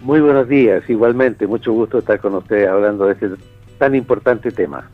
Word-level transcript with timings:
Muy 0.00 0.20
buenos 0.20 0.48
días, 0.48 0.88
igualmente, 0.88 1.46
mucho 1.46 1.72
gusto 1.72 1.98
estar 1.98 2.20
con 2.20 2.34
ustedes 2.36 2.68
hablando 2.68 3.06
de 3.06 3.14
este 3.14 3.30
tan 3.78 3.94
importante 3.94 4.50
tema. 4.50 4.88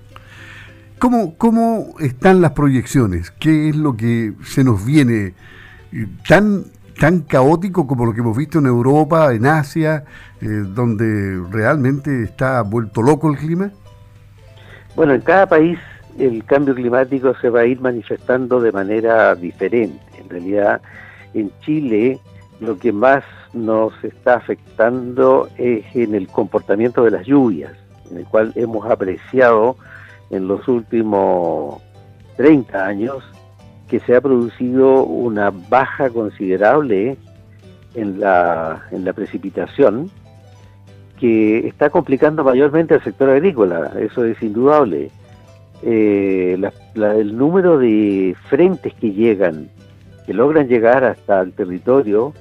¿Cómo, 0.99 1.37
¿Cómo 1.37 1.95
están 2.01 2.41
las 2.41 2.53
proyecciones? 2.53 3.31
¿Qué 3.31 3.69
es 3.69 3.77
lo 3.77 3.97
que 3.97 4.33
se 4.43 4.65
nos 4.65 4.85
viene 4.85 5.35
tan, 6.27 6.65
tan 6.99 7.21
caótico 7.21 7.87
como 7.87 8.07
lo 8.07 8.15
que 8.15 8.21
hemos 8.21 8.37
visto 8.37 8.59
en 8.59 8.67
Europa, 8.67 9.35
en 9.35 9.45
Asia, 9.45 10.05
eh, 10.41 10.47
donde 10.47 11.43
realmente 11.51 12.23
está 12.23 12.63
vuelto 12.63 13.03
loco 13.03 13.31
el 13.31 13.37
clima? 13.37 13.71
Bueno, 14.97 15.13
en 15.13 15.21
cada 15.21 15.47
país 15.47 15.79
el 16.19 16.45
cambio 16.45 16.75
climático 16.75 17.35
se 17.41 17.51
va 17.51 17.61
a 17.61 17.67
ir 17.67 17.81
manifestando 17.81 18.61
de 18.61 18.73
manera 18.73 19.35
diferente. 19.35 20.01
En 20.19 20.31
realidad, 20.31 20.81
en 21.35 21.51
Chile 21.61 22.21
lo 22.61 22.79
que 22.79 22.93
más 22.93 23.25
nos 23.53 23.93
está 24.03 24.35
afectando 24.35 25.49
es 25.59 25.85
en 25.95 26.15
el 26.15 26.29
comportamiento 26.29 27.05
de 27.05 27.11
las 27.11 27.27
lluvias, 27.27 27.73
en 28.11 28.19
el 28.19 28.25
cual 28.25 28.53
hemos 28.55 28.89
apreciado 28.91 29.77
en 30.31 30.49
los 30.49 30.67
últimos 30.69 31.81
30 32.37 32.87
años 32.87 33.23
que 33.89 34.01
se 34.01 34.17
ha 34.17 34.21
producido 34.21 35.05
una 35.05 35.51
baja 35.51 36.11
considerable 36.11 37.17
en 37.95 38.21
la, 38.21 38.83
en 38.91 39.05
la 39.05 39.13
precipitación 39.13 40.11
que 41.19 41.67
está 41.69 41.91
complicando 41.91 42.43
mayormente 42.43 42.95
al 42.95 43.05
sector 43.05 43.31
agrícola, 43.31 43.93
eso 44.01 44.25
es 44.25 44.43
indudable. 44.43 45.11
Eh, 45.83 46.59
el 46.95 47.37
número 47.37 47.79
de 47.79 48.35
frentes 48.49 48.95
que 48.95 49.13
llegan, 49.13 49.69
que 50.27 50.35
logran 50.35 50.69
llegar 50.69 51.05
hasta 51.05 51.41
el 51.41 51.53
territorio, 51.53 52.33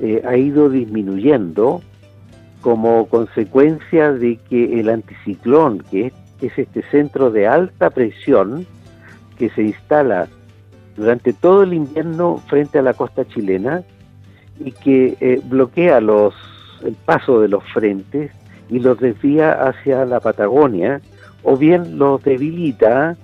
eh, 0.00 0.22
ha 0.26 0.36
ido 0.36 0.68
disminuyendo 0.68 1.80
como 2.60 3.06
consecuencia 3.06 4.12
de 4.12 4.38
que 4.48 4.80
el 4.80 4.88
anticiclón, 4.88 5.80
que 5.90 6.12
es, 6.40 6.58
este 6.58 6.82
centro 6.90 7.30
de 7.30 7.46
alta 7.46 7.90
presión 7.90 8.66
que 9.38 9.48
se 9.50 9.62
instala 9.62 10.28
durante 10.96 11.32
todo 11.32 11.62
el 11.62 11.72
invierno 11.72 12.42
frente 12.46 12.78
a 12.78 12.82
la 12.82 12.92
costa 12.92 13.26
chilena 13.26 13.82
y 14.58 14.72
que 14.72 15.16
eh, 15.20 15.40
bloquea 15.44 16.00
los, 16.00 16.34
el 16.82 16.94
paso 16.94 17.40
de 17.40 17.48
los 17.48 17.64
frentes 17.72 18.32
y 18.68 18.80
los 18.80 18.98
desvía 18.98 19.52
hacia 19.52 20.04
la 20.04 20.20
Patagonia, 20.20 21.00
o 21.42 21.56
bien 21.56 21.98
los 21.98 22.22
debilita 22.22 23.16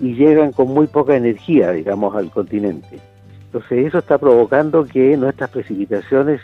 y 0.00 0.14
llegan 0.14 0.52
con 0.52 0.68
muy 0.68 0.86
poca 0.86 1.16
energía, 1.16 1.72
digamos, 1.72 2.14
al 2.14 2.30
continente. 2.30 3.00
Entonces 3.54 3.86
eso 3.86 3.98
está 3.98 4.18
provocando 4.18 4.84
que 4.84 5.16
nuestras 5.16 5.48
precipitaciones 5.48 6.40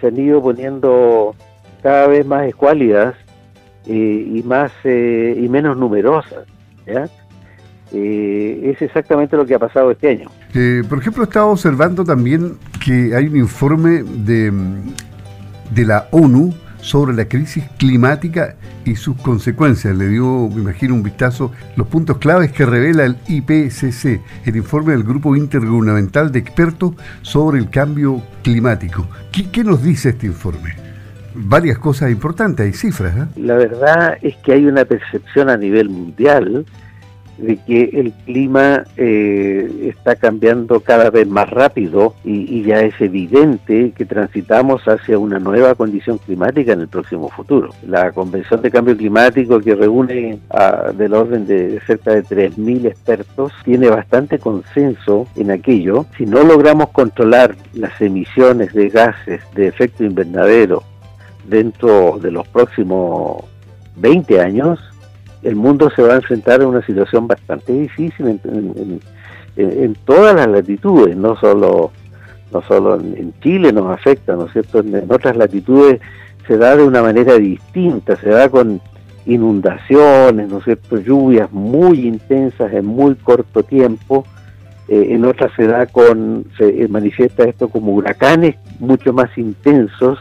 se 0.00 0.06
han 0.06 0.16
ido 0.16 0.40
poniendo 0.40 1.34
cada 1.82 2.06
vez 2.06 2.24
más 2.24 2.46
escuálidas 2.46 3.16
eh, 3.86 4.30
y 4.34 4.40
más 4.44 4.70
eh, 4.84 5.36
y 5.36 5.48
menos 5.48 5.76
numerosas. 5.76 6.46
Eh, 6.86 8.60
es 8.62 8.80
exactamente 8.80 9.36
lo 9.36 9.44
que 9.44 9.56
ha 9.56 9.58
pasado 9.58 9.90
este 9.90 10.10
año. 10.10 10.30
por 10.88 10.98
ejemplo, 11.00 11.24
estaba 11.24 11.46
observando 11.46 12.04
también 12.04 12.58
que 12.84 13.16
hay 13.16 13.26
un 13.26 13.36
informe 13.36 14.04
de, 14.04 14.52
de 15.72 15.84
la 15.84 16.06
ONU 16.12 16.54
sobre 16.80 17.14
la 17.14 17.26
crisis 17.26 17.64
climática 17.78 18.56
y 18.84 18.96
sus 18.96 19.16
consecuencias. 19.16 19.96
Le 19.96 20.08
dio, 20.08 20.48
me 20.48 20.62
imagino, 20.62 20.94
un 20.94 21.02
vistazo 21.02 21.52
los 21.76 21.86
puntos 21.86 22.18
claves 22.18 22.52
que 22.52 22.66
revela 22.66 23.04
el 23.04 23.16
IPCC, 23.28 24.20
el 24.46 24.56
informe 24.56 24.92
del 24.92 25.04
Grupo 25.04 25.36
Intergubernamental 25.36 26.32
de 26.32 26.38
Expertos 26.38 26.94
sobre 27.22 27.58
el 27.58 27.70
Cambio 27.70 28.22
Climático. 28.42 29.06
¿Qué, 29.32 29.64
nos 29.64 29.82
dice 29.82 30.10
este 30.10 30.26
informe? 30.26 30.74
Varias 31.34 31.78
cosas 31.78 32.10
importantes, 32.10 32.66
hay 32.66 32.72
cifras. 32.72 33.16
¿eh? 33.16 33.26
La 33.36 33.54
verdad 33.54 34.18
es 34.20 34.36
que 34.38 34.52
hay 34.52 34.66
una 34.66 34.84
percepción 34.84 35.48
a 35.48 35.56
nivel 35.56 35.88
mundial 35.88 36.66
de 37.40 37.56
que 37.56 37.90
el 37.94 38.12
clima 38.24 38.84
eh, 38.96 39.92
está 39.94 40.16
cambiando 40.16 40.80
cada 40.80 41.10
vez 41.10 41.26
más 41.26 41.48
rápido 41.50 42.14
y, 42.24 42.60
ya 42.62 42.80
es 42.80 43.00
evidente 43.00 43.92
que 43.96 44.04
transitamos 44.04 44.82
hacia 44.86 45.18
una 45.18 45.38
nueva 45.38 45.74
condición 45.74 46.18
climática 46.18 46.72
en 46.72 46.80
el 46.80 46.88
próximo 46.88 47.30
futuro. 47.30 47.70
La 47.86 48.12
Convención 48.12 48.60
de 48.60 48.70
Cambio 48.70 48.96
Climático, 48.96 49.60
que 49.60 49.74
reúne 49.74 50.38
a, 50.50 50.92
del 50.92 51.14
orden 51.14 51.46
de 51.46 51.80
cerca 51.86 52.12
de 52.12 52.22
3.000 52.22 52.86
expertos, 52.86 53.52
tiene 53.64 53.88
bastante 53.88 54.38
consenso 54.38 55.26
en 55.36 55.50
aquello. 55.50 56.06
Si 56.16 56.26
no 56.26 56.42
logramos 56.42 56.90
controlar 56.90 57.56
las 57.72 57.98
emisiones 58.00 58.74
de 58.74 58.90
gases 58.90 59.40
de 59.54 59.68
efecto 59.68 60.04
invernadero 60.04 60.82
dentro 61.48 62.18
de 62.20 62.30
los 62.30 62.46
próximos 62.48 63.44
20 63.96 64.40
años, 64.40 64.89
el 65.42 65.56
mundo 65.56 65.90
se 65.94 66.02
va 66.02 66.14
a 66.14 66.16
enfrentar 66.16 66.60
a 66.60 66.66
una 66.66 66.84
situación 66.84 67.26
bastante 67.26 67.72
difícil 67.72 68.40
en, 69.56 69.96
todas 70.04 70.34
las 70.34 70.48
latitudes, 70.48 71.16
no 71.16 71.36
solo, 71.36 71.90
no 72.52 72.62
solo 72.62 72.96
en, 72.96 73.32
Chile 73.40 73.72
nos 73.72 73.90
afecta, 73.90 74.36
¿no 74.36 74.46
es 74.46 74.52
cierto? 74.52 74.80
En, 74.80 75.10
otras 75.10 75.36
latitudes 75.36 76.00
se 76.46 76.56
da 76.56 76.76
de 76.76 76.84
una 76.84 77.02
manera 77.02 77.34
distinta, 77.34 78.16
se 78.16 78.30
da 78.30 78.48
con 78.48 78.80
inundaciones, 79.26 80.48
¿no 80.48 80.58
es 80.58 80.64
cierto? 80.64 80.98
Lluvias 80.98 81.50
muy 81.52 82.06
intensas 82.06 82.72
en 82.72 82.86
muy 82.86 83.14
corto 83.16 83.62
tiempo, 83.62 84.24
eh, 84.88 85.08
en 85.10 85.24
otras 85.24 85.52
se 85.56 85.66
da 85.66 85.86
con, 85.86 86.44
se 86.58 86.88
manifiesta 86.88 87.44
esto 87.44 87.68
como 87.68 87.92
huracanes 87.92 88.56
mucho 88.78 89.12
más 89.12 89.36
intensos, 89.38 90.18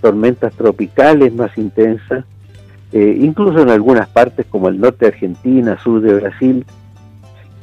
tormentas 0.00 0.54
tropicales 0.54 1.32
más 1.34 1.56
intensas, 1.58 2.24
eh, 2.92 3.18
incluso 3.20 3.60
en 3.60 3.70
algunas 3.70 4.08
partes 4.08 4.46
como 4.46 4.68
el 4.68 4.80
norte 4.80 5.06
de 5.06 5.12
Argentina, 5.12 5.78
sur 5.82 6.00
de 6.00 6.14
Brasil, 6.14 6.64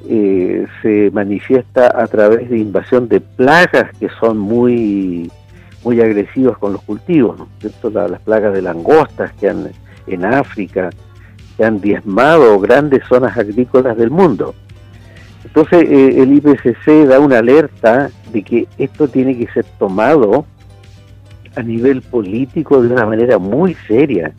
eh, 0.07 0.67
se 0.81 1.11
manifiesta 1.11 2.01
a 2.01 2.07
través 2.07 2.49
de 2.49 2.57
invasión 2.57 3.07
de 3.07 3.21
plagas 3.21 3.89
que 3.97 4.09
son 4.19 4.37
muy, 4.37 5.31
muy 5.83 6.01
agresivas 6.01 6.57
con 6.57 6.73
los 6.73 6.81
cultivos, 6.81 7.39
las 7.83 8.21
plagas 8.21 8.53
de 8.53 8.61
langostas 8.61 9.31
que 9.33 9.49
han 9.49 9.69
en 10.07 10.25
África, 10.25 10.89
que 11.55 11.63
han 11.63 11.79
diezmado 11.79 12.59
grandes 12.59 13.03
zonas 13.07 13.37
agrícolas 13.37 13.95
del 13.95 14.11
mundo. 14.11 14.53
Entonces 15.45 15.83
eh, 15.83 16.21
el 16.21 16.33
IPCC 16.33 17.07
da 17.07 17.19
una 17.19 17.39
alerta 17.39 18.09
de 18.31 18.43
que 18.43 18.67
esto 18.77 19.07
tiene 19.07 19.37
que 19.37 19.47
ser 19.53 19.65
tomado 19.77 20.45
a 21.55 21.61
nivel 21.61 22.01
político 22.01 22.81
de 22.81 22.93
una 22.93 23.05
manera 23.05 23.37
muy 23.37 23.75
seria 23.87 24.33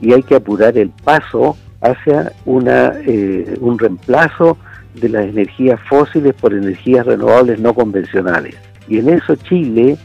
y 0.00 0.12
hay 0.12 0.22
que 0.22 0.36
apurar 0.36 0.76
el 0.78 0.90
paso 0.90 1.56
hacia 1.80 2.32
una, 2.44 2.92
eh, 3.06 3.56
un 3.60 3.78
reemplazo 3.78 4.58
de 4.94 5.08
las 5.08 5.26
energías 5.26 5.80
fósiles 5.88 6.34
por 6.34 6.52
energías 6.52 7.06
renovables 7.06 7.60
no 7.60 7.74
convencionales. 7.74 8.56
Y 8.88 8.98
en 8.98 9.10
eso 9.10 9.36
Chile 9.36 9.96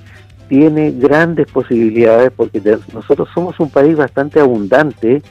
tiene 0.49 0.91
grandes 0.91 1.47
posibilidades 1.51 2.31
porque 2.35 2.61
nosotros 2.93 3.27
somos 3.33 3.59
un 3.59 3.69
país 3.69 3.95
bastante 3.95 4.39
abundante 4.39 5.21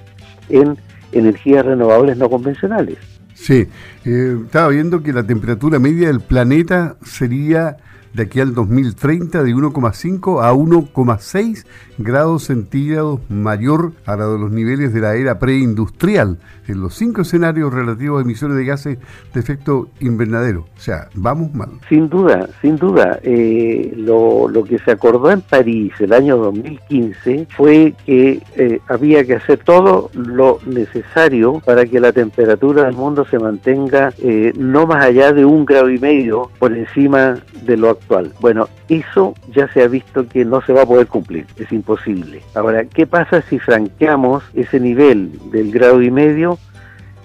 en 0.48 0.76
energías 1.12 1.64
renovables 1.64 2.16
no 2.16 2.28
convencionales. 2.28 2.98
Sí, 3.34 3.68
eh, 4.04 4.36
estaba 4.44 4.68
viendo 4.68 5.02
que 5.02 5.12
la 5.12 5.22
temperatura 5.22 5.78
media 5.78 6.08
del 6.08 6.20
planeta 6.20 6.96
sería 7.02 7.76
de 8.14 8.24
aquí 8.24 8.40
al 8.40 8.54
2030 8.54 9.42
de 9.42 9.54
1,5 9.54 10.42
a 10.42 10.52
1,6 10.52 11.64
grados 11.98 12.44
centígrados 12.44 13.20
mayor 13.28 13.92
a 14.06 14.16
la 14.16 14.26
de 14.26 14.38
los 14.38 14.50
niveles 14.50 14.92
de 14.92 15.00
la 15.00 15.14
era 15.14 15.38
preindustrial 15.38 16.38
en 16.68 16.80
los 16.80 16.94
cinco 16.94 17.22
escenarios 17.22 17.72
relativos 17.72 18.20
a 18.20 18.22
emisiones 18.22 18.56
de 18.56 18.64
gases 18.64 18.98
de 19.32 19.40
efecto 19.40 19.88
invernadero. 20.00 20.66
O 20.76 20.80
sea, 20.80 21.08
vamos 21.14 21.52
mal. 21.54 21.70
Sin 21.88 22.08
duda, 22.08 22.48
sin 22.60 22.76
duda. 22.76 23.18
Eh, 23.22 23.92
lo, 23.96 24.48
lo, 24.48 24.64
que 24.64 24.78
se 24.78 24.92
acordó 24.92 25.30
en 25.30 25.40
París 25.40 25.92
el 26.00 26.12
año 26.12 26.36
2015 26.36 27.48
fue 27.56 27.94
que 28.06 28.40
eh, 28.56 28.80
había 28.88 29.24
que 29.24 29.34
hacer 29.34 29.58
todo 29.64 30.10
lo 30.14 30.58
necesario 30.66 31.60
para 31.64 31.84
que 31.84 32.00
la 32.00 32.12
temperatura 32.12 32.84
del 32.84 32.94
mundo 32.94 33.24
se 33.24 33.38
mantenga 33.38 34.12
eh, 34.18 34.52
no 34.56 34.86
más 34.86 35.04
allá 35.04 35.32
de 35.32 35.44
un 35.44 35.64
grado 35.64 35.90
y 35.90 35.98
medio 35.98 36.50
por 36.58 36.72
encima 36.72 37.36
de 37.64 37.76
lo 37.76 37.90
actual. 37.90 38.01
Bueno, 38.40 38.68
eso 38.88 39.34
ya 39.54 39.68
se 39.72 39.82
ha 39.82 39.88
visto 39.88 40.28
que 40.28 40.44
no 40.44 40.60
se 40.62 40.72
va 40.72 40.82
a 40.82 40.86
poder 40.86 41.06
cumplir, 41.06 41.46
es 41.56 41.72
imposible. 41.72 42.42
Ahora, 42.54 42.84
¿qué 42.84 43.06
pasa 43.06 43.42
si 43.42 43.58
franqueamos 43.58 44.44
ese 44.54 44.78
nivel 44.80 45.32
del 45.50 45.70
grado 45.72 46.02
y 46.02 46.10
medio? 46.10 46.58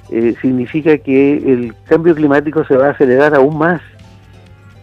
Eh, 0.09 0.35
significa 0.41 0.97
que 0.97 1.37
el 1.37 1.75
cambio 1.85 2.15
climático 2.15 2.63
se 2.63 2.77
va 2.77 2.87
a 2.87 2.91
acelerar 2.91 3.35
aún 3.35 3.57
más 3.57 3.81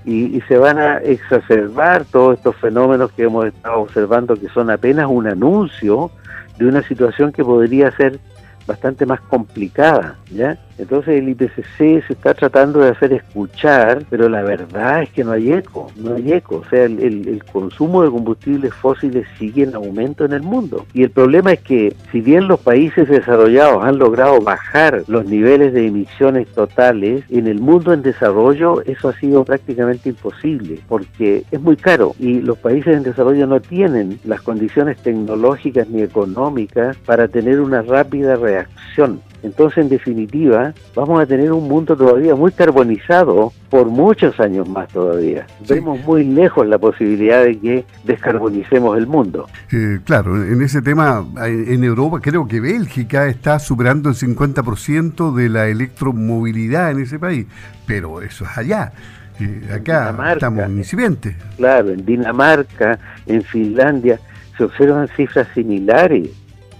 y, 0.05 0.43
se 0.43 0.59
van 0.59 0.79
a 0.79 0.99
exacerbar 0.99 2.05
todos 2.05 2.37
estos 2.37 2.57
fenómenos 2.57 3.11
que 3.13 3.23
hemos 3.23 3.47
estado 3.47 3.81
observando 3.81 4.37
que 4.37 4.49
son 4.49 4.69
apenas 4.69 5.07
un 5.09 5.27
anuncio 5.27 6.11
de 6.59 6.67
una 6.67 6.83
situación 6.83 7.33
que 7.33 7.43
podría 7.43 7.91
ser 7.93 8.21
bastante 8.67 9.07
más 9.07 9.21
complicada, 9.23 10.17
¿ya? 10.31 10.59
Entonces 10.79 11.21
el 11.21 11.29
IPCC 11.29 12.07
se 12.07 12.13
está 12.13 12.35
tratando 12.35 12.81
de 12.81 12.91
hacer 12.91 13.13
escuchar, 13.13 14.05
pero 14.11 14.29
la 14.29 14.43
verdad 14.43 15.03
es 15.03 15.11
que 15.11 15.25
no 15.25 15.33
hay 15.33 15.53
eco, 15.53 15.91
no 15.97 16.15
hay 16.15 16.33
eco. 16.33 16.57
O 16.57 16.69
sea, 16.69 16.85
el, 16.85 17.43
consumo 17.53 18.03
de 18.03 18.11
combustibles 18.11 18.75
fósiles 18.75 19.27
sigue 19.39 19.63
en 19.63 19.75
aumento 19.75 20.25
en 20.25 20.33
el 20.33 20.43
mundo. 20.43 20.87
Y 20.93 21.03
el 21.03 21.11
problema 21.11 21.53
es 21.53 21.61
que 21.61 21.95
si 22.11 22.21
bien 22.21 22.49
los 22.49 22.61
países 22.61 23.09
desarrollados 23.09 23.85
han 23.85 23.99
logrado 23.99 24.41
bajar 24.41 25.05
los 25.07 25.27
niveles 25.27 25.73
de 25.73 25.87
emisiones 25.87 26.49
totales, 26.49 27.25
en 27.31 27.47
el 27.47 27.61
mundo 27.61 27.93
en 27.93 28.03
desarrollo 28.03 28.83
eso 28.83 29.09
ha 29.09 29.19
sido 29.19 29.45
prácticamente 29.45 30.09
imposible, 30.09 30.81
porque 30.89 31.45
es 31.51 31.61
muy 31.61 31.77
caro 31.77 32.15
y 32.19 32.41
los 32.41 32.59
países 32.59 32.97
en 32.97 33.03
desarrollo 33.03 33.47
no 33.47 33.61
tienen 33.61 34.19
las 34.25 34.43
condiciones 34.43 34.97
tecnológicas 34.99 35.89
ni 35.89 36.03
económicas 36.03 36.97
para 36.99 37.29
tener 37.29 37.61
una 37.61 37.83
rápida 37.83 38.37
reacción 38.37 39.21
entonces, 39.45 39.79
en 39.79 39.91
definitiva, 39.91 40.64
vamos 40.95 41.21
a 41.21 41.27
tener 41.27 41.53
un 41.53 41.69
mundo 41.69 41.97
todavía 41.97 42.35
muy 42.35 42.53
carbonizado 42.53 43.53
por 43.69 43.87
muchos 43.87 44.39
años 44.41 44.69
más 44.69 44.89
todavía. 44.89 45.47
Vemos 45.69 46.01
muy 46.05 46.25
lejos 46.25 46.67
la 46.67 46.79
posibilidad 46.79 47.43
de 47.43 47.59
que 47.59 47.85
descarbonicemos 48.05 48.97
el 48.97 49.07
mundo. 49.07 49.49
Eh, 49.73 49.99
claro, 50.05 50.43
en 50.43 50.63
ese 50.63 50.81
tema, 50.81 51.27
en 51.45 51.83
Europa, 51.83 52.21
creo 52.21 52.47
que 52.47 52.61
Bélgica 52.61 53.27
está 53.27 53.59
superando 53.59 54.09
el 54.09 54.15
50% 54.15 55.35
de 55.35 55.49
la 55.49 55.67
electromovilidad 55.67 56.93
en 56.93 57.01
ese 57.01 57.19
país, 57.19 57.47
pero 57.87 58.23
eso 58.23 58.45
es 58.45 58.57
allá. 58.57 58.93
Eh, 59.41 59.69
acá 59.75 60.15
estamos 60.33 60.69
incipientes. 60.69 61.35
Claro, 61.57 61.91
en 61.91 62.05
Dinamarca, 62.05 62.99
en 63.27 63.43
Finlandia, 63.43 64.21
se 64.57 64.65
observan 64.65 65.09
cifras 65.09 65.49
similares, 65.55 66.31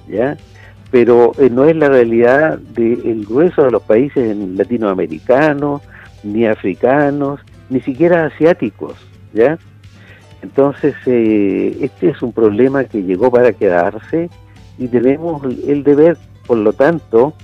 ¿ya? 0.09 0.37
Pero 0.95 1.33
eh, 1.39 1.51
no 1.51 1.65
es 1.65 1.75
la 1.75 1.89
realidad 1.89 2.57
del 2.57 3.27
grueso 3.27 3.65
de 3.65 3.73
los 3.73 3.83
países 3.83 4.37
latinoamericanos, 4.37 5.83
ni 6.23 6.47
africanos, 6.47 7.41
ni 7.69 7.81
siquiera 7.81 8.27
asiáticos, 8.27 8.95
¿ya? 9.33 9.59
Entonces, 10.41 10.95
eh, 11.07 11.79
este 11.81 12.11
es 12.11 12.23
un 12.23 12.33
problema 12.33 12.85
que 12.85 13.03
llegó 13.03 13.29
para 13.29 13.53
quedarse 13.53 14.31
y 14.79 14.87
tenemos 14.87 15.43
el 15.67 15.83
deber, 15.83 16.17
por 16.47 16.59
lo 16.59 16.73
tanto, 16.73 17.35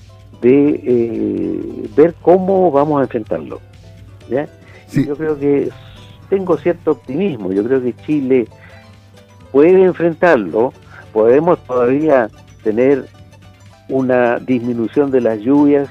de 0.40 0.80
eh, 0.84 1.88
ver 1.96 2.14
cómo 2.22 2.70
vamos 2.70 3.00
a 3.00 3.02
enfrentarlo, 3.02 3.60
¿ya? 4.28 4.46
Yo 4.92 5.16
creo 5.16 5.36
que 5.36 5.70
tengo 6.28 6.56
cierto 6.56 6.92
optimismo, 6.92 7.52
yo 7.52 7.64
creo 7.64 7.82
que 7.82 7.96
Chile 8.06 8.46
puede 9.50 9.82
enfrentarlo, 9.82 10.72
podemos 11.12 11.58
todavía 11.64 12.30
tener 12.62 13.06
una 13.90 14.38
disminución 14.38 15.10
de 15.10 15.20
las 15.20 15.38
lluvias 15.40 15.88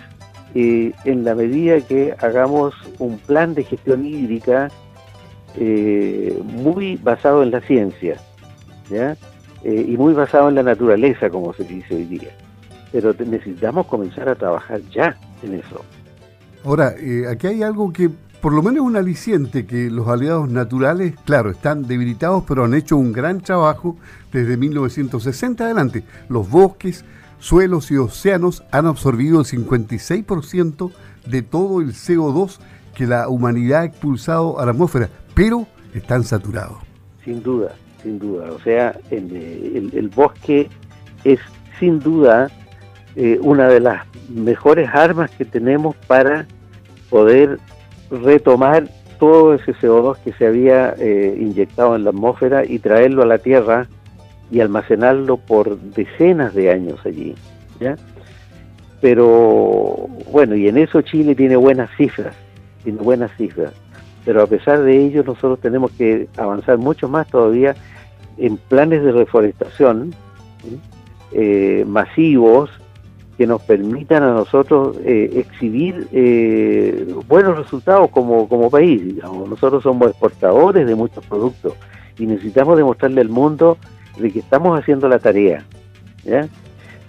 eh, 0.55 0.93
en 1.05 1.23
la 1.23 1.35
medida 1.35 1.79
que 1.81 2.15
hagamos 2.19 2.73
un 2.97 3.19
plan 3.19 3.53
de 3.53 3.63
gestión 3.63 4.03
hídrica 4.05 4.69
eh, 5.55 6.41
muy 6.43 6.95
basado 6.95 7.43
en 7.43 7.51
la 7.51 7.61
ciencia. 7.61 8.15
Eh, 8.91 9.85
y 9.87 9.95
muy 9.97 10.13
basado 10.13 10.49
en 10.49 10.55
la 10.55 10.63
naturaleza, 10.63 11.29
como 11.29 11.53
se 11.53 11.63
dice 11.63 11.93
hoy 11.93 12.05
día. 12.05 12.29
Pero 12.91 13.13
necesitamos 13.13 13.85
comenzar 13.85 14.27
a 14.27 14.33
trabajar 14.33 14.81
ya 14.91 15.15
en 15.43 15.55
eso. 15.55 15.85
Ahora, 16.63 16.95
aquí 17.29 17.47
hay 17.47 17.61
algo 17.61 17.93
que 17.93 18.09
por 18.41 18.53
lo 18.53 18.63
menos 18.63 18.85
un 18.85 18.95
aliciente 18.95 19.65
que 19.65 19.91
los 19.91 20.07
aliados 20.07 20.49
naturales, 20.49 21.13
claro, 21.25 21.51
están 21.51 21.87
debilitados, 21.87 22.43
pero 22.47 22.63
han 22.63 22.73
hecho 22.73 22.95
un 22.95 23.11
gran 23.11 23.41
trabajo 23.41 23.97
desde 24.31 24.55
1960 24.57 25.65
adelante. 25.65 26.03
Los 26.29 26.49
bosques, 26.49 27.03
suelos 27.39 27.91
y 27.91 27.97
océanos 27.97 28.63
han 28.71 28.85
absorbido 28.85 29.39
el 29.39 29.45
56% 29.45 30.91
de 31.25 31.41
todo 31.41 31.81
el 31.81 31.93
CO2 31.93 32.59
que 32.95 33.07
la 33.07 33.29
humanidad 33.29 33.81
ha 33.81 33.85
expulsado 33.85 34.59
a 34.59 34.65
la 34.65 34.71
atmósfera, 34.71 35.09
pero 35.33 35.67
están 35.93 36.23
saturados. 36.23 36.77
Sin 37.23 37.41
duda, 37.41 37.73
sin 38.03 38.19
duda. 38.19 38.51
O 38.51 38.59
sea, 38.59 38.99
el, 39.09 40.11
bosque 40.13 40.69
es 41.23 41.39
sin 41.79 41.99
duda 41.99 42.49
eh, 43.15 43.39
una 43.41 43.67
de 43.67 43.79
las 43.79 44.05
mejores 44.29 44.89
armas 44.93 45.31
que 45.31 45.45
tenemos 45.45 45.95
para 46.07 46.45
poder 47.09 47.59
retomar 48.11 48.89
todo 49.19 49.53
ese 49.53 49.73
CO2 49.73 50.17
que 50.23 50.33
se 50.33 50.47
había 50.47 50.95
eh, 50.97 51.37
inyectado 51.39 51.95
en 51.95 52.05
la 52.05 52.11
atmósfera 52.11 52.65
y 52.65 52.79
traerlo 52.79 53.23
a 53.23 53.25
la 53.25 53.37
Tierra 53.37 53.87
y 54.51 54.59
almacenarlo 54.61 55.37
por 55.37 55.79
decenas 55.79 56.53
de 56.53 56.71
años 56.71 56.99
allí. 57.05 57.35
¿ya? 57.79 57.95
Pero 59.01 60.07
bueno, 60.31 60.55
y 60.55 60.67
en 60.67 60.77
eso 60.77 61.01
Chile 61.01 61.35
tiene 61.35 61.55
buenas 61.55 61.89
cifras, 61.95 62.35
tiene 62.83 62.99
buenas 62.99 63.31
cifras. 63.37 63.73
Pero 64.25 64.43
a 64.43 64.47
pesar 64.47 64.81
de 64.83 65.05
ello, 65.05 65.23
nosotros 65.23 65.59
tenemos 65.59 65.91
que 65.91 66.27
avanzar 66.37 66.77
mucho 66.77 67.07
más 67.07 67.27
todavía 67.27 67.75
en 68.37 68.57
planes 68.57 69.03
de 69.03 69.11
reforestación 69.11 70.13
eh, 71.31 71.85
masivos 71.87 72.69
que 73.37 73.47
nos 73.47 73.61
permitan 73.61 74.23
a 74.23 74.33
nosotros 74.33 74.97
eh, 75.05 75.31
exhibir 75.35 76.09
eh, 76.11 77.07
buenos 77.27 77.57
resultados 77.57 78.09
como, 78.11 78.49
como 78.49 78.69
país. 78.69 79.01
Digamos. 79.15 79.49
Nosotros 79.49 79.81
somos 79.81 80.09
exportadores 80.09 80.85
de 80.85 80.95
muchos 80.95 81.25
productos 81.25 81.73
y 82.17 82.25
necesitamos 82.25 82.75
demostrarle 82.75 83.21
al 83.21 83.29
mundo 83.29 83.77
de 84.17 84.31
que 84.31 84.39
estamos 84.39 84.79
haciendo 84.79 85.07
la 85.07 85.19
tarea. 85.19 85.63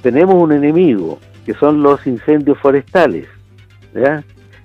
Tenemos 0.02 0.34
un 0.34 0.52
enemigo, 0.52 1.18
que 1.44 1.54
son 1.54 1.82
los 1.82 2.06
incendios 2.06 2.58
forestales. 2.58 3.26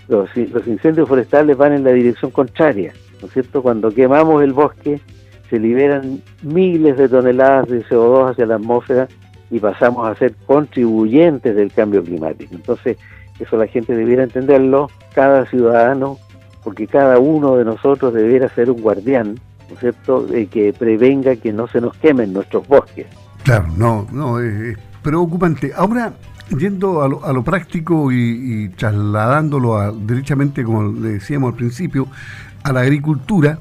Los, 0.08 0.30
los 0.36 0.68
incendios 0.68 1.08
forestales 1.08 1.58
van 1.58 1.74
en 1.74 1.84
la 1.84 1.92
dirección 1.92 2.32
contraria, 2.32 2.94
¿no 3.22 3.28
es 3.28 3.34
cierto? 3.34 3.62
Cuando 3.62 3.92
quemamos 3.92 4.44
el 4.44 4.54
bosque, 4.54 5.00
se 5.50 5.60
liberan 5.60 6.22
miles 6.44 6.98
de 6.98 7.10
toneladas 7.10 7.68
de 7.68 7.84
CO2 7.86 8.32
hacia 8.32 8.46
la 8.46 8.56
atmósfera 8.56 9.08
y 9.52 9.60
pasamos 9.60 10.08
a 10.08 10.16
ser 10.16 10.36
contribuyentes 10.46 11.56
del 11.56 11.72
cambio 11.72 12.04
climático. 12.04 12.56
Entonces, 12.56 12.98
eso 13.40 13.58
la 13.58 13.68
gente 13.68 13.96
debiera 13.96 14.24
entenderlo, 14.24 14.90
cada 15.14 15.46
ciudadano, 15.46 16.18
porque 16.64 16.88
cada 16.88 17.20
uno 17.20 17.58
de 17.58 17.66
nosotros 17.66 18.14
debiera 18.14 18.50
ser 18.50 18.72
un 18.72 18.82
guardián 18.82 19.40
¿no 19.70 19.76
es 19.76 19.80
cierto?, 19.80 20.26
que 20.52 20.74
prevenga 20.78 21.36
que 21.36 21.52
no 21.52 21.68
se 21.68 21.82
nos 21.82 21.96
quemen 21.98 22.34
nuestros 22.34 22.68
bosques. 22.68 23.08
Claro, 23.44 23.68
no, 23.78 24.08
no, 24.12 24.40
es, 24.40 24.78
preocupante. 25.02 25.72
Ahora, 25.76 26.14
yendo 26.58 27.02
a 27.02 27.34
lo, 27.34 27.44
práctico 27.44 28.12
y, 28.12 28.70
trasladándolo 28.70 29.78
a, 29.78 29.92
derechamente, 29.92 30.64
como 30.64 30.92
le 30.92 31.10
decíamos 31.10 31.52
al 31.52 31.58
principio, 31.58 32.08
a 32.64 32.74
la 32.74 32.82
agricultura, 32.82 33.60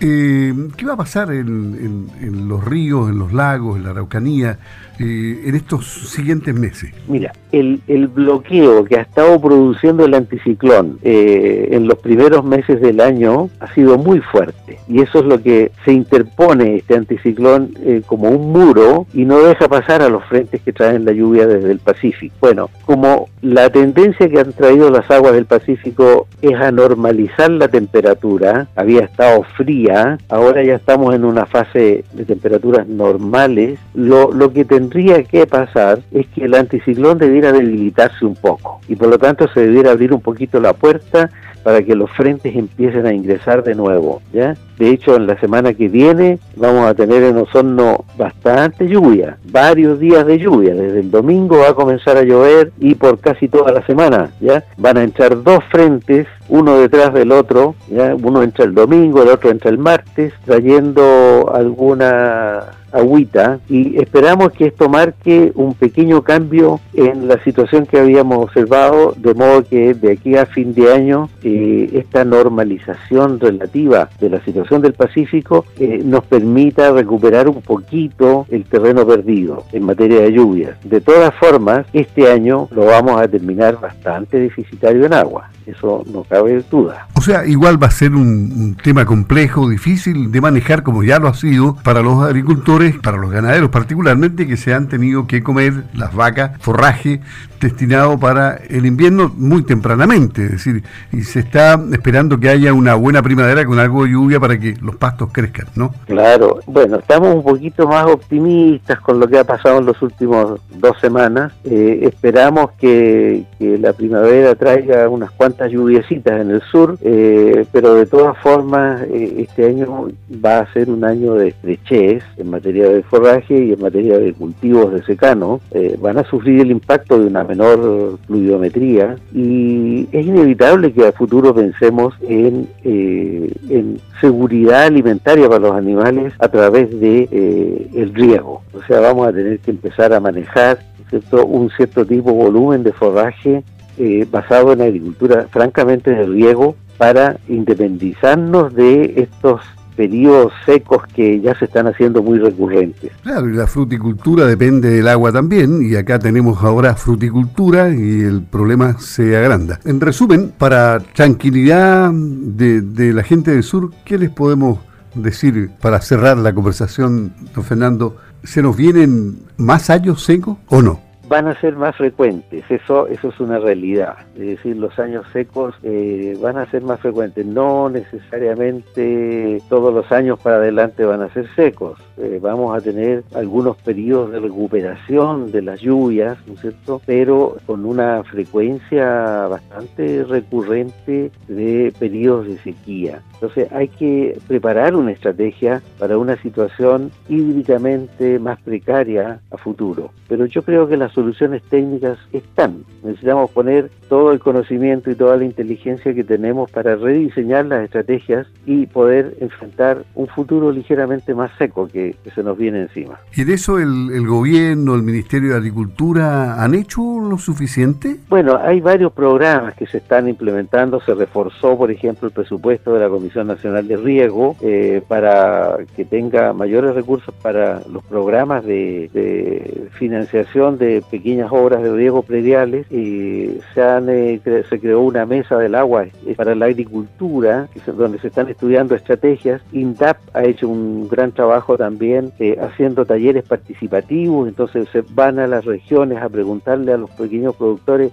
eh, 0.00 0.54
¿qué 0.76 0.86
va 0.86 0.92
a 0.92 0.96
pasar 0.96 1.32
en, 1.32 2.48
los 2.48 2.64
ríos, 2.64 3.10
en 3.10 3.18
los 3.18 3.32
lagos, 3.32 3.76
en 3.76 3.84
la 3.84 3.90
Araucanía? 3.90 4.58
Eh, 5.00 5.42
en 5.44 5.54
estos 5.54 5.86
siguientes 6.10 6.52
meses? 6.52 6.92
Mira, 7.06 7.32
el, 7.52 7.80
el, 7.86 8.08
bloqueo 8.08 8.84
que 8.84 8.96
ha 8.96 9.02
estado 9.02 9.40
produciendo 9.40 10.04
el 10.04 10.12
anticiclón 10.12 10.98
eh, 11.02 11.68
en 11.70 11.86
los 11.86 12.00
primeros 12.00 12.44
meses 12.44 12.80
del 12.80 13.00
año 13.00 13.48
ha 13.60 13.72
sido 13.74 13.96
muy 13.96 14.20
fuerte 14.20 14.78
y 14.88 15.00
eso 15.00 15.20
es 15.20 15.24
lo 15.24 15.40
que 15.40 15.70
se 15.84 15.92
interpone 15.92 16.76
este 16.76 16.96
anticiclón 16.96 17.74
eh, 17.84 18.02
como 18.06 18.28
un 18.28 18.50
muro 18.50 19.06
y 19.14 19.24
no 19.24 19.38
deja 19.38 19.68
pasar 19.68 20.02
a 20.02 20.08
los 20.08 20.24
frentes 20.24 20.62
que 20.62 20.72
traen 20.72 21.04
la 21.04 21.12
lluvia 21.12 21.46
desde 21.46 21.70
el 21.70 21.78
Pacífico. 21.78 22.34
Bueno, 22.40 22.68
como 22.84 23.28
la 23.40 23.70
tendencia 23.70 24.28
que 24.28 24.40
han 24.40 24.52
traído 24.52 24.90
las 24.90 25.08
aguas 25.10 25.34
del 25.34 25.46
Pacífico 25.46 26.26
es 26.42 26.54
a 26.54 26.72
normalizar 26.72 27.50
la 27.50 27.68
temperatura, 27.68 28.66
había 28.74 29.02
estado 29.02 29.44
fría, 29.56 30.18
ahora 30.28 30.64
ya 30.64 30.74
estamos 30.74 31.14
en 31.14 31.24
una 31.24 31.46
fase 31.46 32.04
de 32.12 32.24
temperaturas 32.24 32.88
normales, 32.88 33.78
lo, 33.94 34.32
lo 34.32 34.52
que 34.52 34.64
tendría 34.64 34.87
tendría 34.88 35.22
que 35.22 35.46
pasar 35.46 36.00
es 36.12 36.26
que 36.28 36.44
el 36.44 36.54
anticiclón 36.54 37.18
debiera 37.18 37.52
debilitarse 37.52 38.24
un 38.24 38.34
poco 38.34 38.80
y 38.88 38.96
por 38.96 39.08
lo 39.08 39.18
tanto 39.18 39.46
se 39.52 39.60
debiera 39.60 39.90
abrir 39.90 40.14
un 40.14 40.20
poquito 40.20 40.60
la 40.60 40.72
puerta 40.72 41.30
para 41.62 41.82
que 41.82 41.94
los 41.94 42.10
frentes 42.12 42.56
empiecen 42.56 43.04
a 43.04 43.12
ingresar 43.12 43.62
de 43.62 43.74
nuevo, 43.74 44.22
¿ya? 44.32 44.56
De 44.78 44.90
hecho, 44.90 45.16
en 45.16 45.26
la 45.26 45.38
semana 45.40 45.74
que 45.74 45.88
viene 45.88 46.38
vamos 46.56 46.86
a 46.86 46.94
tener 46.94 47.22
en 47.24 47.36
Osorno 47.36 48.04
bastante 48.16 48.88
lluvia, 48.88 49.36
varios 49.50 49.98
días 49.98 50.24
de 50.24 50.38
lluvia. 50.38 50.74
Desde 50.74 51.00
el 51.00 51.10
domingo 51.10 51.58
va 51.58 51.70
a 51.70 51.74
comenzar 51.74 52.16
a 52.16 52.22
llover 52.22 52.72
y 52.78 52.94
por 52.94 53.18
casi 53.18 53.48
toda 53.48 53.72
la 53.72 53.84
semana, 53.84 54.30
¿ya? 54.40 54.64
Van 54.78 54.96
a 54.96 55.02
entrar 55.02 55.42
dos 55.42 55.62
frentes, 55.70 56.26
uno 56.48 56.78
detrás 56.78 57.12
del 57.12 57.32
otro, 57.32 57.74
¿ya? 57.88 58.14
Uno 58.14 58.42
entra 58.42 58.64
el 58.64 58.74
domingo, 58.74 59.22
el 59.22 59.28
otro 59.28 59.50
entra 59.50 59.70
el 59.70 59.78
martes, 59.78 60.32
trayendo 60.44 61.50
alguna 61.54 62.78
agüita 62.92 63.60
y 63.68 64.00
esperamos 64.00 64.52
que 64.52 64.66
esto 64.66 64.88
marque 64.88 65.52
un 65.54 65.74
pequeño 65.74 66.22
cambio 66.22 66.80
en 66.94 67.28
la 67.28 67.42
situación 67.44 67.86
que 67.86 67.98
habíamos 67.98 68.44
observado, 68.44 69.14
de 69.16 69.34
modo 69.34 69.64
que 69.64 69.94
de 69.94 70.12
aquí 70.12 70.36
a 70.36 70.46
fin 70.46 70.74
de 70.74 70.92
año 70.92 71.28
eh, 71.42 71.90
esta 71.92 72.24
normalización 72.24 73.40
relativa 73.40 74.08
de 74.20 74.30
la 74.30 74.40
situación 74.44 74.82
del 74.82 74.94
Pacífico 74.94 75.64
eh, 75.78 76.00
nos 76.04 76.24
permita 76.24 76.92
recuperar 76.92 77.48
un 77.48 77.62
poquito 77.62 78.46
el 78.50 78.64
terreno 78.64 79.06
perdido 79.06 79.64
en 79.72 79.84
materia 79.84 80.22
de 80.22 80.32
lluvias. 80.32 80.78
De 80.84 81.00
todas 81.00 81.34
formas, 81.34 81.86
este 81.92 82.30
año 82.30 82.68
lo 82.70 82.86
vamos 82.86 83.20
a 83.20 83.28
terminar 83.28 83.80
bastante 83.80 84.38
deficitario 84.38 85.04
en 85.04 85.12
agua, 85.12 85.50
eso 85.66 86.04
no 86.12 86.24
cabe 86.24 86.37
duda. 86.70 87.08
O 87.14 87.20
sea, 87.20 87.46
igual 87.46 87.82
va 87.82 87.88
a 87.88 87.90
ser 87.90 88.12
un 88.14 88.76
tema 88.82 89.04
complejo, 89.04 89.68
difícil 89.68 90.30
de 90.30 90.40
manejar 90.40 90.82
como 90.82 91.02
ya 91.02 91.18
lo 91.18 91.28
ha 91.28 91.34
sido 91.34 91.76
para 91.82 92.02
los 92.02 92.22
agricultores, 92.22 92.96
para 92.98 93.16
los 93.16 93.30
ganaderos 93.30 93.70
particularmente, 93.70 94.46
que 94.46 94.56
se 94.56 94.74
han 94.74 94.88
tenido 94.88 95.26
que 95.26 95.42
comer 95.42 95.84
las 95.94 96.14
vacas, 96.14 96.52
forraje 96.60 97.20
destinado 97.60 98.18
para 98.18 98.56
el 98.68 98.86
invierno 98.86 99.32
muy 99.36 99.62
tempranamente, 99.62 100.44
es 100.44 100.50
decir, 100.52 100.82
y 101.12 101.22
se 101.22 101.40
está 101.40 101.80
esperando 101.92 102.38
que 102.38 102.48
haya 102.48 102.72
una 102.72 102.94
buena 102.94 103.22
primavera 103.22 103.64
con 103.64 103.78
algo 103.78 104.04
de 104.04 104.10
lluvia 104.10 104.40
para 104.40 104.58
que 104.58 104.74
los 104.80 104.96
pastos 104.96 105.30
crezcan, 105.32 105.66
¿no? 105.74 105.92
Claro, 106.06 106.60
bueno, 106.66 106.98
estamos 106.98 107.34
un 107.34 107.42
poquito 107.42 107.86
más 107.88 108.06
optimistas 108.06 109.00
con 109.00 109.18
lo 109.18 109.26
que 109.26 109.38
ha 109.38 109.44
pasado 109.44 109.78
en 109.78 109.86
los 109.86 110.00
últimos 110.02 110.60
dos 110.70 110.98
semanas. 111.00 111.52
Eh, 111.64 112.00
esperamos 112.02 112.70
que, 112.78 113.44
la 113.58 113.92
primavera 113.92 114.54
traiga 114.54 115.08
unas 115.08 115.30
cuantas 115.32 115.70
lluviecitas 115.70 116.27
en 116.36 116.50
el 116.50 116.62
sur, 116.62 116.98
eh, 117.02 117.64
pero 117.72 117.94
de 117.94 118.06
todas 118.06 118.36
formas 118.38 119.02
eh, 119.02 119.34
este 119.38 119.66
año 119.66 120.08
va 120.44 120.60
a 120.60 120.72
ser 120.72 120.90
un 120.90 121.04
año 121.04 121.34
de 121.34 121.48
estrechez 121.48 122.22
en 122.36 122.50
materia 122.50 122.88
de 122.88 123.02
forraje 123.02 123.64
y 123.64 123.72
en 123.72 123.80
materia 123.80 124.18
de 124.18 124.32
cultivos 124.32 124.92
de 124.92 125.02
secano. 125.04 125.60
van 126.00 126.18
a 126.18 126.24
sufrir 126.24 126.60
el 126.60 126.70
impacto 126.70 127.18
de 127.18 127.26
una 127.26 127.44
menor 127.44 128.18
pluviometría 128.26 129.16
y 129.34 130.08
es 130.12 130.26
inevitable 130.26 130.92
que 130.92 131.06
a 131.06 131.12
futuro 131.12 131.54
pensemos 131.54 132.14
en, 132.22 132.68
eh, 132.84 133.52
en 133.68 134.00
seguridad 134.20 134.84
alimentaria 134.84 135.48
para 135.48 135.60
los 135.60 135.72
animales 135.72 136.32
a 136.38 136.48
través 136.48 136.98
de 136.98 137.28
eh, 137.30 137.90
el 137.94 138.14
riego. 138.14 138.62
O 138.72 138.82
sea, 138.86 139.00
vamos 139.00 139.28
a 139.28 139.32
tener 139.32 139.58
que 139.60 139.70
empezar 139.70 140.12
a 140.12 140.20
manejar 140.20 140.78
¿cierto? 141.10 141.44
un 141.46 141.70
cierto 141.70 142.04
tipo 142.04 142.30
de 142.30 142.36
volumen 142.36 142.82
de 142.82 142.92
forraje 142.92 143.62
eh, 143.98 144.26
basado 144.30 144.72
en 144.72 144.82
agricultura 144.82 145.48
francamente 145.50 146.10
de 146.10 146.24
riego 146.24 146.76
para 146.96 147.38
independizarnos 147.48 148.74
de 148.74 149.14
estos 149.16 149.60
periodos 149.98 150.52
secos 150.64 151.02
que 151.12 151.40
ya 151.40 151.58
se 151.58 151.64
están 151.64 151.88
haciendo 151.88 152.22
muy 152.22 152.38
recurrentes. 152.38 153.10
Claro, 153.24 153.48
y 153.48 153.54
la 153.54 153.66
fruticultura 153.66 154.46
depende 154.46 154.90
del 154.90 155.08
agua 155.08 155.32
también, 155.32 155.82
y 155.82 155.96
acá 155.96 156.20
tenemos 156.20 156.62
ahora 156.62 156.94
fruticultura 156.94 157.88
y 157.88 158.20
el 158.20 158.42
problema 158.42 159.00
se 159.00 159.36
agranda. 159.36 159.80
En 159.84 160.00
resumen, 160.00 160.52
para 160.56 161.00
tranquilidad 161.00 162.12
de, 162.12 162.80
de 162.80 163.12
la 163.12 163.24
gente 163.24 163.50
del 163.50 163.64
sur, 163.64 163.90
¿qué 164.04 164.18
les 164.18 164.30
podemos 164.30 164.78
decir 165.16 165.70
para 165.80 166.00
cerrar 166.00 166.36
la 166.38 166.52
conversación, 166.52 167.32
don 167.52 167.64
Fernando? 167.64 168.16
¿Se 168.44 168.62
nos 168.62 168.76
vienen 168.76 169.40
más 169.56 169.90
años 169.90 170.22
secos 170.22 170.58
o 170.68 170.80
no? 170.80 171.07
Van 171.28 171.46
a 171.46 171.60
ser 171.60 171.76
más 171.76 171.96
frecuentes, 171.96 172.64
eso, 172.70 173.06
eso 173.06 173.28
es 173.28 173.40
una 173.40 173.58
realidad, 173.58 174.16
es 174.34 174.46
decir, 174.46 174.76
los 174.76 174.98
años 174.98 175.26
secos 175.32 175.74
eh, 175.82 176.36
van 176.40 176.56
a 176.56 176.70
ser 176.70 176.82
más 176.82 177.00
frecuentes, 177.00 177.44
no 177.44 177.88
necesariamente 177.88 179.62
todos 179.68 179.92
los 179.92 180.10
años 180.10 180.38
para 180.40 180.56
adelante 180.56 181.04
van 181.04 181.22
a 181.22 181.32
ser 181.32 181.46
secos, 181.54 182.00
eh, 182.16 182.38
vamos 182.40 182.76
a 182.76 182.80
tener 182.80 183.24
algunos 183.34 183.76
periodos 183.76 184.32
de 184.32 184.40
recuperación 184.40 185.52
de 185.52 185.62
las 185.62 185.80
lluvias, 185.80 186.38
¿no 186.46 186.54
es 186.54 186.60
cierto?, 186.60 187.00
pero 187.04 187.56
con 187.66 187.84
una 187.84 188.22
frecuencia 188.24 189.46
bastante 189.48 190.24
recurrente 190.24 191.30
de 191.46 191.92
periodos 191.98 192.46
de 192.46 192.58
sequía. 192.58 193.22
Entonces 193.34 193.70
hay 193.72 193.88
que 193.88 194.38
preparar 194.48 194.96
una 194.96 195.12
estrategia 195.12 195.82
para 195.98 196.18
una 196.18 196.36
situación 196.42 197.10
hídricamente 197.28 198.38
más 198.38 198.60
precaria 198.60 199.40
a 199.50 199.56
futuro, 199.56 200.10
pero 200.28 200.46
yo 200.46 200.62
creo 200.62 200.88
que 200.88 200.96
las 200.96 201.16
soluciones 201.18 201.62
técnicas 201.64 202.16
están. 202.32 202.84
Necesitamos 203.02 203.50
poner 203.50 203.90
todo 204.08 204.30
el 204.30 204.38
conocimiento 204.38 205.10
y 205.10 205.16
toda 205.16 205.36
la 205.36 205.44
inteligencia 205.44 206.14
que 206.14 206.22
tenemos 206.22 206.70
para 206.70 206.94
rediseñar 206.94 207.66
las 207.66 207.82
estrategias 207.84 208.46
y 208.66 208.86
poder 208.86 209.36
enfrentar 209.40 210.04
un 210.14 210.28
futuro 210.28 210.70
ligeramente 210.70 211.34
más 211.34 211.50
seco 211.58 211.88
que, 211.88 212.14
se 212.34 212.42
nos 212.42 212.56
viene 212.56 212.82
encima. 212.82 213.18
¿Y 213.34 213.44
de 213.44 213.54
eso 213.54 213.78
el, 213.78 214.10
el, 214.12 214.26
gobierno, 214.26 214.94
el 214.94 215.02
Ministerio 215.02 215.50
de 215.50 215.56
Agricultura 215.56 216.62
han 216.62 216.74
hecho 216.74 217.00
lo 217.18 217.38
suficiente? 217.38 218.16
Bueno, 218.28 218.56
hay 218.56 218.80
varios 218.80 219.12
programas 219.12 219.74
que 219.74 219.86
se 219.86 219.98
están 219.98 220.28
implementando. 220.28 221.00
Se 221.00 221.14
reforzó, 221.14 221.76
por 221.76 221.90
ejemplo, 221.90 222.28
el 222.28 222.34
presupuesto 222.34 222.94
de 222.94 223.00
la 223.00 223.08
Comisión 223.08 223.46
Nacional 223.48 223.88
de 223.88 223.96
Riego 223.96 224.56
eh, 224.60 225.02
para 225.08 225.78
que 225.96 226.04
tenga 226.04 226.52
mayores 226.52 226.94
recursos 226.94 227.34
para 227.42 227.80
los 227.90 228.04
programas 228.04 228.64
de, 228.64 229.10
de 229.12 229.88
financiación 229.98 230.78
de 230.78 231.02
pequeñas 231.10 231.50
obras 231.50 231.82
de 231.82 231.92
riego 231.92 232.22
prediales 232.22 232.90
y 232.92 233.58
se, 233.74 233.82
han, 233.82 234.08
eh, 234.08 234.40
se 234.68 234.80
creó 234.80 235.00
una 235.00 235.26
mesa 235.26 235.58
del 235.58 235.74
agua 235.74 236.04
eh, 236.04 236.34
para 236.36 236.54
la 236.54 236.66
agricultura 236.66 237.68
donde 237.86 238.18
se 238.18 238.28
están 238.28 238.48
estudiando 238.48 238.94
estrategias. 238.94 239.62
INDAP 239.72 240.18
ha 240.34 240.44
hecho 240.44 240.68
un 240.68 241.08
gran 241.08 241.32
trabajo 241.32 241.76
también 241.76 242.32
eh, 242.38 242.56
haciendo 242.60 243.04
talleres 243.04 243.44
participativos, 243.44 244.48
entonces 244.48 244.88
se 244.90 245.02
van 245.10 245.38
a 245.38 245.46
las 245.46 245.64
regiones 245.64 246.22
a 246.22 246.28
preguntarle 246.28 246.92
a 246.92 246.96
los 246.96 247.10
pequeños 247.10 247.54
productores 247.56 248.12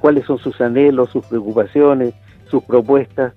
cuáles 0.00 0.24
son 0.24 0.38
sus 0.38 0.58
anhelos, 0.62 1.10
sus 1.10 1.26
preocupaciones, 1.26 2.14
sus 2.46 2.62
propuestas 2.64 3.34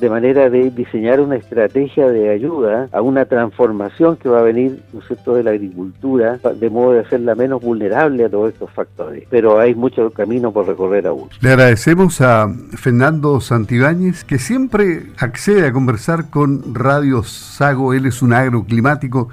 de 0.00 0.10
manera 0.10 0.48
de 0.50 0.70
diseñar 0.70 1.20
una 1.20 1.36
estrategia 1.36 2.08
de 2.08 2.30
ayuda 2.30 2.88
a 2.92 3.00
una 3.00 3.24
transformación 3.24 4.16
que 4.16 4.28
va 4.28 4.40
a 4.40 4.42
venir 4.42 4.82
¿no 4.92 5.00
cierto? 5.02 5.34
de 5.34 5.42
la 5.42 5.50
agricultura, 5.50 6.38
de 6.38 6.70
modo 6.70 6.92
de 6.92 7.00
hacerla 7.00 7.34
menos 7.34 7.62
vulnerable 7.62 8.24
a 8.24 8.28
todos 8.28 8.52
estos 8.52 8.70
factores. 8.70 9.24
Pero 9.30 9.58
hay 9.58 9.74
mucho 9.74 10.10
camino 10.10 10.52
por 10.52 10.66
recorrer 10.66 11.06
aún. 11.06 11.28
Le 11.40 11.50
agradecemos 11.50 12.20
a 12.20 12.48
Fernando 12.76 13.40
Santibáñez, 13.40 14.24
que 14.24 14.38
siempre 14.38 15.02
accede 15.18 15.66
a 15.66 15.72
conversar 15.72 16.30
con 16.30 16.74
Radio 16.74 17.22
Sago. 17.22 17.92
Él 17.92 18.06
es 18.06 18.22
un 18.22 18.32
agroclimático 18.32 19.28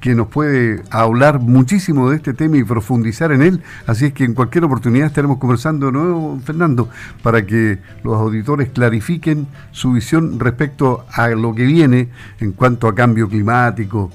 que 0.00 0.14
nos 0.14 0.28
puede 0.28 0.82
hablar 0.90 1.40
muchísimo 1.40 2.10
de 2.10 2.16
este 2.16 2.34
tema 2.34 2.56
y 2.56 2.64
profundizar 2.64 3.32
en 3.32 3.42
él. 3.42 3.62
Así 3.86 4.06
es 4.06 4.12
que 4.12 4.24
en 4.24 4.34
cualquier 4.34 4.64
oportunidad 4.64 5.06
estaremos 5.06 5.38
conversando 5.38 5.86
de 5.86 5.92
nuevo, 5.92 6.38
Fernando, 6.44 6.88
para 7.22 7.44
que 7.44 7.78
los 8.04 8.16
auditores 8.16 8.70
clarifiquen 8.70 9.46
su 9.72 9.92
visión 9.92 10.38
respecto 10.38 11.04
a 11.12 11.28
lo 11.28 11.54
que 11.54 11.64
viene 11.64 12.08
en 12.40 12.52
cuanto 12.52 12.88
a 12.88 12.94
cambio 12.94 13.28
climático, 13.28 14.10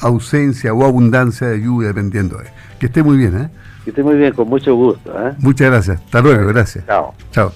ausencia 0.00 0.72
o 0.72 0.84
abundancia 0.84 1.48
de 1.48 1.60
lluvia, 1.60 1.88
dependiendo 1.88 2.38
de. 2.38 2.46
Que 2.78 2.86
esté 2.86 3.02
muy 3.02 3.16
bien, 3.16 3.36
¿eh? 3.36 3.50
Que 3.84 3.90
esté 3.90 4.02
muy 4.02 4.16
bien, 4.16 4.32
con 4.32 4.48
mucho 4.48 4.74
gusto. 4.74 5.10
¿eh? 5.10 5.34
Muchas 5.38 5.68
gracias. 5.68 6.00
Hasta 6.00 6.20
luego, 6.20 6.46
gracias. 6.46 6.86
Chao. 6.86 7.14
Chao. 7.30 7.52